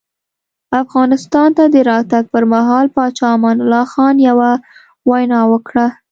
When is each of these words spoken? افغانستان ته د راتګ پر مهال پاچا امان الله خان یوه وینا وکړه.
افغانستان 0.81 1.49
ته 1.57 1.63
د 1.73 1.75
راتګ 1.89 2.23
پر 2.33 2.43
مهال 2.53 2.85
پاچا 2.95 3.27
امان 3.35 3.57
الله 3.63 3.85
خان 3.93 4.15
یوه 4.29 4.51
وینا 5.09 5.41
وکړه. 5.51 5.85